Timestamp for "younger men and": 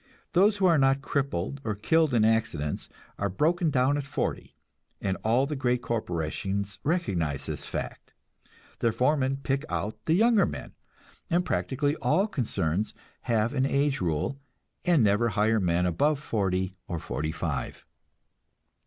10.15-11.45